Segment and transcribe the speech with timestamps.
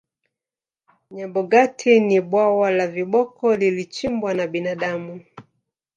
[1.15, 5.19] nyabogati ni bwawa la viboko lilichimbwa na binadamu